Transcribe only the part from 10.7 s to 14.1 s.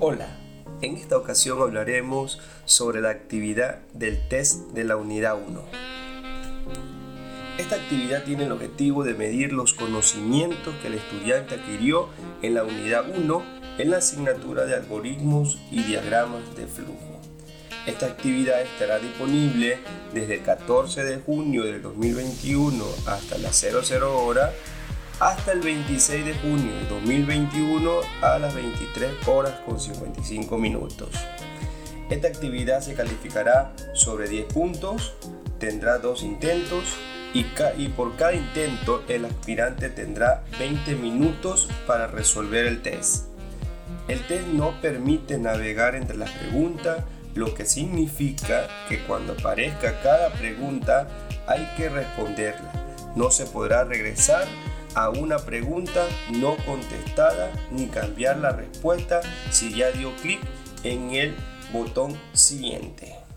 que el estudiante adquirió en la unidad 1 en la